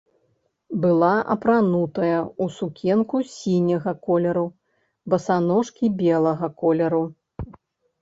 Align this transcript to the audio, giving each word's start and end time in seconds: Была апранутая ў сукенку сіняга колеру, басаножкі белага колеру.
Была 0.85 1.11
апранутая 1.35 2.15
ў 2.15 2.45
сукенку 2.57 3.17
сіняга 3.35 3.95
колеру, 4.09 4.47
басаножкі 5.15 5.95
белага 6.05 6.55
колеру. 6.67 7.09